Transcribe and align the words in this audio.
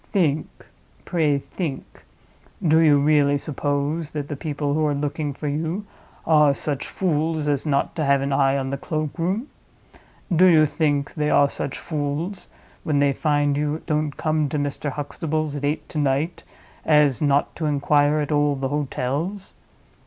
Think; 0.11 0.65
pray 1.05 1.37
think! 1.37 2.05
Do 2.67 2.79
you 2.79 2.97
really 2.99 3.37
suppose 3.37 4.09
that 4.09 4.29
the 4.29 4.35
people 4.35 4.73
who 4.73 4.83
are 4.87 4.95
looking 4.95 5.31
for 5.31 5.47
you 5.47 5.85
are 6.25 6.55
such 6.55 6.87
fools 6.87 7.47
as 7.47 7.67
not 7.67 7.95
to 7.97 8.03
have 8.05 8.21
an 8.23 8.33
eye 8.33 8.57
on 8.57 8.71
the 8.71 8.77
cloakroom? 8.79 9.45
Do 10.35 10.47
you 10.47 10.65
think 10.65 11.13
they 11.13 11.29
are 11.29 11.51
such 11.51 11.77
fools—when 11.77 12.97
they 12.97 13.13
find 13.13 13.55
you 13.55 13.83
don't 13.85 14.17
come 14.17 14.49
to 14.49 14.57
Mr. 14.57 14.89
Huxtable's 14.89 15.55
at 15.55 15.63
eight 15.63 15.87
to 15.89 15.99
night—as 15.99 17.21
not 17.21 17.55
to 17.57 17.67
inquire 17.67 18.21
at 18.21 18.31
all 18.31 18.55
the 18.55 18.69
hotels? 18.69 19.53